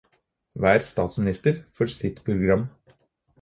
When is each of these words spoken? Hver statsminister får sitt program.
Hver 0.61 0.81
statsminister 0.87 1.59
får 1.77 1.93
sitt 1.99 2.23
program. 2.31 2.67